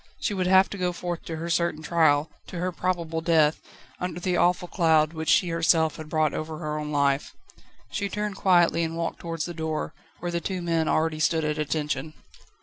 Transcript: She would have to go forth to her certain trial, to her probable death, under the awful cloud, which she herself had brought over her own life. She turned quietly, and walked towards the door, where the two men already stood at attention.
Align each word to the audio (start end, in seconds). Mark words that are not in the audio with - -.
She 0.19 0.33
would 0.33 0.47
have 0.47 0.67
to 0.71 0.79
go 0.79 0.93
forth 0.93 1.25
to 1.25 1.35
her 1.35 1.47
certain 1.47 1.83
trial, 1.83 2.31
to 2.47 2.57
her 2.57 2.71
probable 2.71 3.21
death, 3.21 3.59
under 3.99 4.19
the 4.19 4.35
awful 4.35 4.67
cloud, 4.67 5.13
which 5.13 5.29
she 5.29 5.49
herself 5.49 5.97
had 5.97 6.09
brought 6.09 6.33
over 6.33 6.57
her 6.57 6.79
own 6.79 6.91
life. 6.91 7.35
She 7.91 8.09
turned 8.09 8.35
quietly, 8.35 8.83
and 8.83 8.97
walked 8.97 9.19
towards 9.19 9.45
the 9.45 9.53
door, 9.53 9.93
where 10.19 10.31
the 10.31 10.41
two 10.41 10.63
men 10.63 10.87
already 10.87 11.19
stood 11.19 11.45
at 11.45 11.59
attention. 11.59 12.15